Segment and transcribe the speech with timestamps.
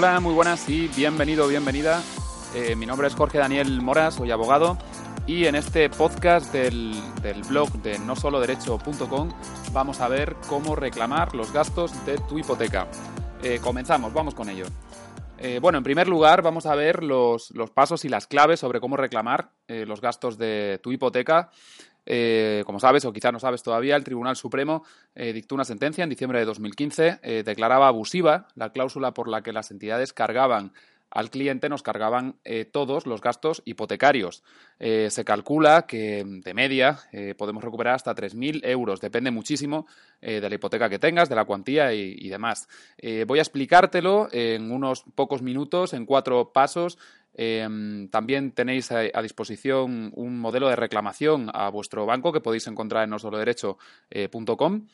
[0.00, 2.00] Hola, muy buenas y bienvenido, bienvenida.
[2.54, 4.78] Eh, mi nombre es Jorge Daniel Moras, soy abogado
[5.26, 6.94] y en este podcast del,
[7.48, 9.28] blog de nosoloderecho.com
[9.72, 12.86] vamos a ver cómo reclamar los gastos de tu hipoteca.
[13.42, 14.66] Eh, comenzamos, vamos con ello.
[15.36, 18.96] Eh, bueno, en primer lugar vamos a ver los, pasos y las claves sobre cómo
[18.96, 21.50] reclamar los gastos de tu hipoteca.
[22.64, 26.38] Como sabes, o quizás no sabes todavía, el Tribunal Supremo dictó una sentencia en diciembre
[26.38, 30.72] de 2015, declaraba abusiva la cláusula por la que las entidades cargaban
[31.10, 34.42] al cliente nos cargaban eh, todos los gastos hipotecarios.
[34.78, 39.86] Eh, se calcula que de media eh, podemos recuperar hasta 3.000 euros, depende muchísimo
[40.20, 42.68] de la hipoteca que tengas, de la cuantía y, demás.
[43.28, 46.98] voy a explicártelo en unos pocos minutos, en cuatro pasos.
[47.34, 53.10] También tenéis a, disposición un modelo de reclamación a vuestro banco que podéis encontrar en
[53.10, 54.86] nosoloderecho.com.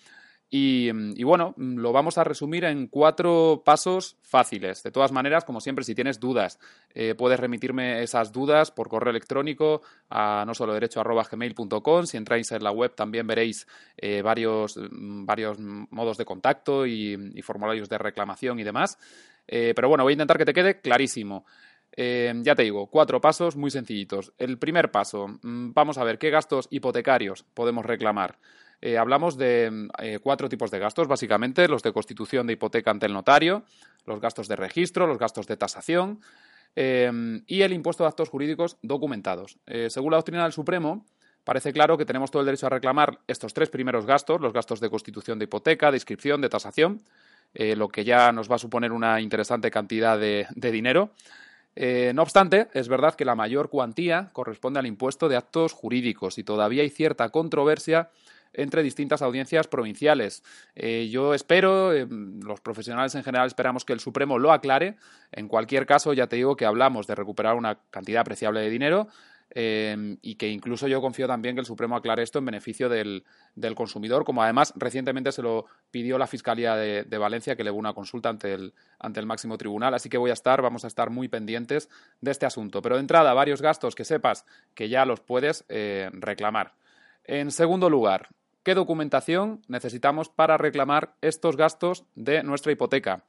[0.57, 4.85] Y, bueno, lo vamos a resumir en cuatro pasos fáciles.
[4.85, 6.61] De todas maneras, como siempre, si tienes dudas,
[6.95, 10.79] eh, puedes remitirme esas dudas por correo electrónico a no solo.
[12.07, 17.89] Si entráis en la web también veréis eh, varios, varios modos de contacto y, formularios
[17.89, 18.97] de reclamación y demás.
[19.49, 21.45] Eh, pero bueno, voy a intentar que te quede clarísimo.
[21.97, 24.33] Ya te digo, cuatro pasos muy sencillitos.
[24.39, 28.39] El primer paso, mm, vamos a ver qué gastos hipotecarios podemos reclamar.
[28.85, 33.07] Eh, hablamos de eh, cuatro tipos de gastos, básicamente, los de constitución de hipoteca ante
[33.07, 33.65] el notario,
[34.05, 36.21] los gastos de registro, los gastos de tasación
[36.77, 39.59] em, y el impuesto de actos jurídicos documentados.
[39.67, 41.07] Eh, según la doctrina del Supremo,
[41.45, 44.81] parece claro que tenemos todo el derecho a reclamar estos tres primeros gastos, los gastos
[44.81, 47.01] de constitución de hipoteca, de inscripción, de tasación,
[47.55, 51.13] lo que ya nos va a suponer una interesante cantidad de dinero.
[51.77, 56.45] No obstante, es verdad que la mayor cuantía corresponde al impuesto de actos jurídicos y
[56.45, 58.11] todavía hay cierta controversia
[58.55, 60.43] entre distintas audiencias provinciales.
[60.75, 64.97] Eh, yo espero, eh, los profesionales en general esperamos que el Supremo lo aclare.
[65.33, 69.09] En cualquier caso, ya te digo que hablamos de recuperar una cantidad apreciable de dinero.
[69.51, 73.25] Eh, y que incluso yo confío también que el Supremo aclare esto en beneficio del,
[73.77, 78.29] consumidor, como además recientemente se lo pidió la Fiscalía de, Valencia, que le una consulta
[78.29, 79.95] ante el, ante el máximo tribunal.
[79.95, 81.89] Así que voy a estar, vamos a estar muy pendientes
[82.21, 82.83] de este asunto.
[82.83, 84.45] Pero de entrada, varios gastos que sepas
[84.75, 86.75] que ya los puedes reclamar.
[87.25, 88.29] En segundo lugar,
[88.65, 93.23] ¿Qué documentación necesitamos para reclamar estos gastos de nuestra hipoteca?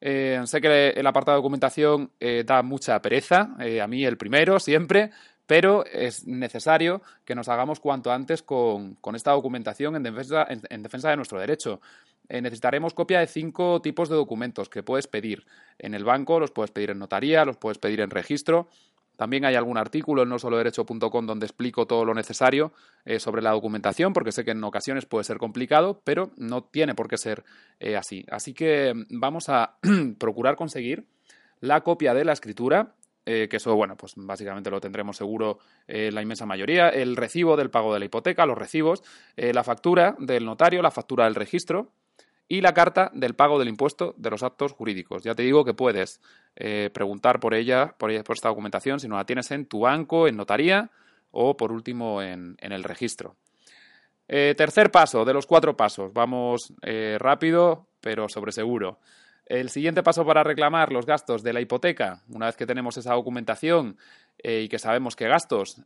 [0.00, 4.16] Eh, sé que el apartado de documentación eh, da mucha pereza, eh, a mí el
[4.16, 5.10] primero siempre,
[5.50, 11.10] pero es necesario que nos hagamos cuanto antes con, esta documentación en defensa, en defensa
[11.10, 11.80] de nuestro derecho.
[12.28, 15.44] necesitaremos copia de cinco tipos de documentos que puedes pedir
[15.76, 18.68] en el banco, los puedes pedir en notaría, los puedes pedir en registro
[19.16, 22.72] también hay algún artículo en nosoloderecho.com donde explico todo lo necesario
[23.04, 26.94] eh, sobre la documentación, porque sé que en ocasiones puede ser complicado, pero no tiene
[26.94, 27.42] por qué ser
[27.80, 28.24] eh, así.
[28.30, 29.76] Así que mm, vamos a
[30.18, 31.06] procurar conseguir
[31.60, 32.94] la copia de la escritura,
[33.26, 37.70] eh, que eso, bueno, pues básicamente lo tendremos seguro la inmensa mayoría, el recibo del
[37.70, 39.02] pago de la hipoteca, los recibos,
[39.36, 41.92] la factura del notario, la factura del registro,
[42.50, 45.22] y la carta del pago del impuesto de los actos jurídicos.
[45.22, 46.20] Ya te digo que puedes
[46.56, 49.80] eh, preguntar por ella, por ella, por esta documentación, si no la tienes en tu
[49.80, 50.90] banco, en notaría
[51.30, 53.36] o por último en, el registro.
[54.26, 56.12] Eh, tercer paso de los cuatro pasos.
[56.12, 58.98] Vamos eh, rápido, pero sobre seguro.
[59.50, 63.14] El siguiente paso para reclamar los gastos de la hipoteca, una vez que tenemos esa
[63.14, 63.96] documentación
[64.42, 65.82] y que sabemos qué gastos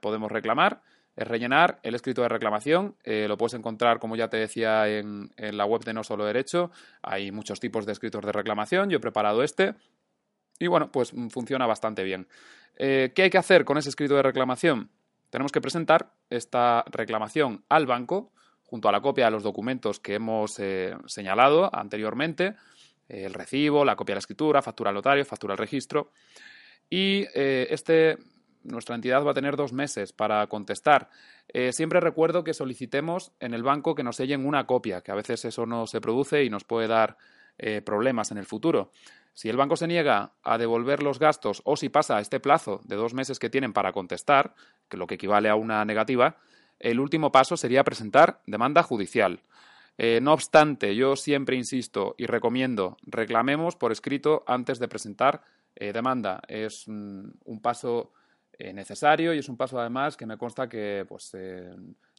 [0.00, 0.82] podemos reclamar,
[1.16, 2.94] es rellenar el escrito de reclamación.
[3.02, 6.70] Eh, lo puedes encontrar, como ya te decía, en, la web de No Solo Derecho.
[7.02, 8.90] Hay muchos tipos de escritos de reclamación.
[8.90, 9.74] Yo he preparado este.
[10.58, 12.28] Y bueno, pues mm, funciona bastante bien.
[12.76, 14.90] Eh, ¿Qué hay que hacer con ese escrito de reclamación?
[15.30, 18.30] Tenemos que presentar esta reclamación al banco
[18.64, 22.56] junto a la copia de los documentos que hemos eh, señalado anteriormente,
[23.08, 26.12] el recibo, la copia de la escritura, factura al notario, factura al registro.
[26.88, 28.16] Y este
[28.66, 31.08] nuestra entidad va a tener dos meses para contestar.
[31.48, 35.14] Eh, siempre recuerdo que solicitemos en el banco que nos sellen una copia, que a
[35.14, 37.16] veces eso no se produce y nos puede dar
[37.58, 38.92] eh, problemas en el futuro.
[39.32, 42.96] Si el banco se niega a devolver los gastos o si pasa este plazo de
[42.96, 44.54] dos meses que tienen para contestar,
[44.88, 46.36] que lo que equivale a una negativa,
[46.78, 49.42] el último paso sería presentar demanda judicial.
[49.98, 55.42] Eh, no obstante, yo siempre insisto y recomiendo reclamemos por escrito antes de presentar
[55.74, 56.40] demanda.
[56.48, 58.12] Es mm, un paso
[58.58, 61.74] eh, necesario y es un paso además que me consta que pues, eh,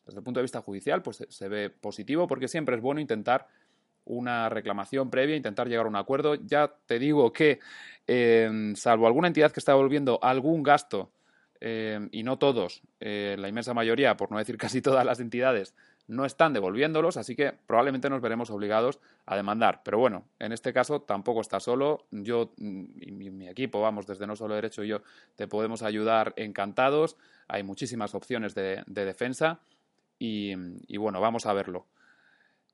[0.06, 3.48] desde el punto de vista judicial pues, se ve positivo porque siempre es bueno intentar
[4.06, 6.36] una reclamación previa, intentar llegar a un acuerdo.
[6.36, 7.60] Ya te digo que,
[8.06, 11.12] eh, salvo alguna entidad que está devolviendo algún gasto,
[11.60, 15.74] y no todos, la inmensa mayoría, por no decir casi todas las entidades,
[16.08, 19.82] no están devolviéndolos, así que probablemente nos veremos obligados a demandar.
[19.84, 22.06] Pero bueno, en este caso tampoco está solo.
[22.12, 25.02] Yo mm, y mi, equipo, vamos, desde No Solo Derecho y yo,
[25.36, 27.18] te podemos ayudar encantados.
[27.48, 29.60] Hay muchísimas opciones de, defensa
[30.18, 30.54] y,
[30.88, 31.88] y bueno, vamos a verlo.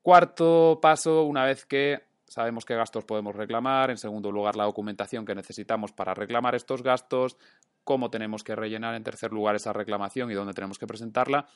[0.01, 5.25] Cuarto paso, una vez que sabemos qué gastos podemos reclamar, en segundo lugar la documentación
[5.25, 7.37] que necesitamos para reclamar estos gastos,
[7.83, 11.47] cómo tenemos que rellenar en tercer lugar esa reclamación y dónde tenemos que presentarla.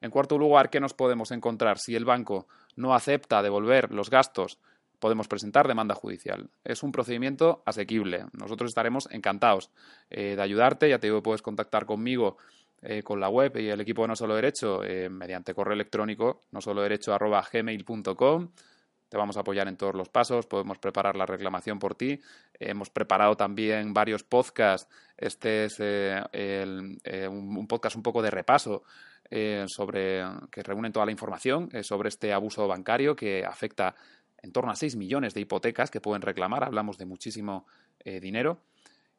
[0.00, 1.78] En cuarto lugar, ¿qué nos podemos encontrar?
[1.78, 4.58] Si el banco no acepta devolver los gastos,
[5.00, 6.48] podemos presentar demanda judicial.
[6.64, 8.26] Es un procedimiento asequible.
[8.32, 9.70] Nosotros estaremos encantados
[10.10, 10.88] eh, de ayudarte.
[10.88, 12.36] Ya te digo, puedes contactar conmigo
[12.82, 16.44] eh, con la web y el equipo de No Solo Derecho eh, mediante correo electrónico
[16.50, 17.14] no solo derecho
[17.52, 18.48] gmail.com
[19.10, 22.20] te vamos a apoyar en todos los pasos, podemos preparar la reclamación por ti.
[22.54, 24.88] Hemos preparado también varios podcasts.
[25.16, 28.84] Este es un, podcast un poco de repaso
[29.30, 33.94] eh, sobre, que reúnen toda la información eh, sobre este abuso bancario que afecta
[34.42, 36.64] en torno a 6 millones de hipotecas que pueden reclamar.
[36.64, 37.66] Hablamos de muchísimo
[38.00, 38.58] eh, dinero.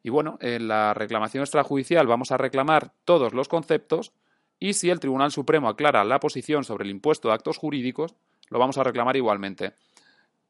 [0.02, 4.12] Y bueno, en la reclamación extrajudicial vamos a reclamar todos los conceptos
[4.58, 8.14] y si el Tribunal Supremo aclara la posición sobre el impuesto de actos jurídicos,
[8.50, 9.74] lo vamos a reclamar igualmente.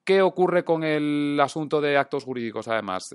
[0.05, 3.15] ¿Qué ocurre con el asunto de actos jurídicos, además?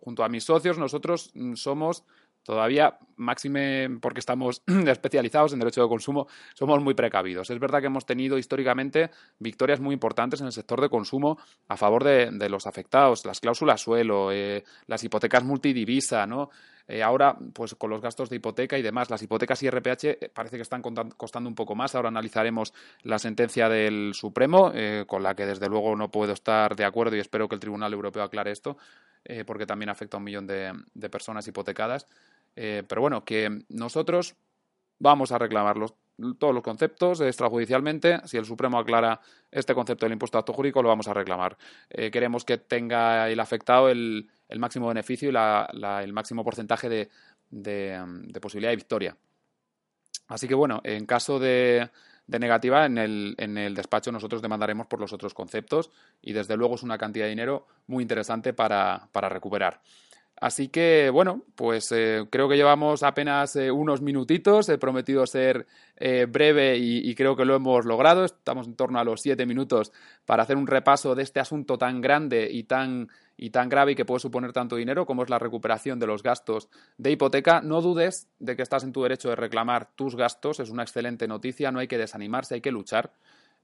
[0.00, 2.04] junto a mis socios, nosotros mm, somos
[2.44, 7.50] todavía, máxime porque estamos especializados en derecho de consumo, somos muy precavidos.
[7.50, 11.38] Es verdad que hemos tenido históricamente victorias muy importantes en el sector de consumo
[11.68, 16.50] a favor de, los afectados, las cláusulas suelo, eh, las hipotecas multidivisa, ¿no?
[16.86, 20.30] Eh, ahora, pues con los gastos de hipoteca y demás, las hipotecas y RPH eh,
[20.34, 21.94] parece que están costando un poco más.
[21.94, 24.70] Ahora analizaremos la sentencia del Supremo,
[25.06, 27.94] con la que desde luego no puedo estar de acuerdo y espero que el Tribunal
[27.94, 28.76] Europeo aclare esto,
[29.46, 32.06] porque también afecta a un millón de personas hipotecadas.
[32.56, 34.36] Eh, pero bueno, que nosotros
[34.98, 35.76] vamos a reclamar
[36.38, 38.20] todos los conceptos extrajudicialmente.
[38.24, 39.20] Si el Supremo aclara
[39.50, 41.56] este concepto del impuesto de acto jurídico, lo vamos a reclamar.
[41.90, 46.88] Eh, queremos que tenga el afectado el, máximo beneficio y el máximo porcentaje
[47.50, 49.16] de, posibilidad de victoria.
[50.28, 51.90] Así que bueno, en caso de,
[52.28, 55.90] negativa, en el, en el, despacho nosotros demandaremos por los otros conceptos
[56.22, 59.80] y desde luego es una cantidad de dinero muy interesante para recuperar.
[60.40, 64.68] Así que, bueno, pues eh, creo que llevamos apenas eh, unos minutitos.
[64.68, 65.66] He prometido ser
[65.96, 68.24] eh, breve y, creo que lo hemos logrado.
[68.24, 69.92] Estamos en torno a los siete minutos
[70.26, 73.94] para hacer un repaso de este asunto tan grande y tan, y tan grave y
[73.94, 77.60] que puede suponer tanto dinero como es la recuperación de los gastos de hipoteca.
[77.60, 80.58] No dudes de que estás en tu derecho de reclamar tus gastos.
[80.58, 81.70] Es una excelente noticia.
[81.70, 83.12] No hay que desanimarse, hay que luchar.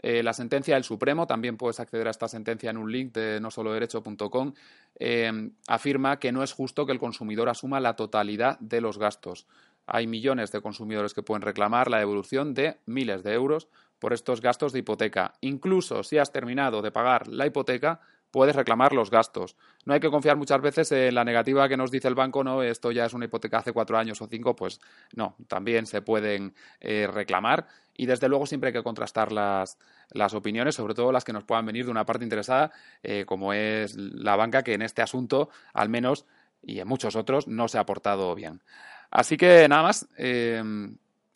[0.02, 3.40] Eh, la sentencia del Supremo, también puedes acceder a esta sentencia en un link de
[3.40, 4.54] nosoloderecho.com,
[4.98, 9.46] eh, afirma que no es justo que el consumidor asuma la totalidad de los gastos.
[9.86, 13.68] Hay millones de consumidores que pueden reclamar la devolución de miles de euros
[13.98, 15.34] por estos gastos de hipoteca.
[15.40, 18.00] Incluso si has terminado de pagar la hipoteca,
[18.30, 19.56] puedes reclamar los gastos.
[19.84, 22.62] No hay que confiar muchas veces en la negativa que nos dice el banco, no,
[22.62, 24.80] esto ya es una hipoteca hace cuatro años o cinco, pues
[25.14, 27.66] no, también se pueden eh, reclamar
[28.00, 29.76] y desde luego siempre hay que contrastar las,
[30.08, 33.52] las, opiniones, sobre todo las que nos puedan venir de una parte interesada, eh, como
[33.52, 36.24] es la banca, que en este asunto, al menos,
[36.62, 38.62] y en muchos otros, no se ha portado bien.
[39.10, 40.62] Así que nada más, eh,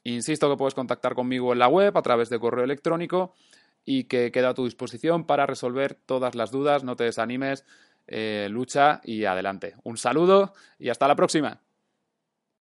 [0.04, 3.35] insisto que puedes contactar conmigo en la web a través de correo electrónico
[3.85, 7.66] y que queda a tu disposición para resolver todas las dudas, no te desanimes,
[8.06, 9.75] eh, lucha y adelante.
[9.83, 11.61] Un saludo y hasta la próxima.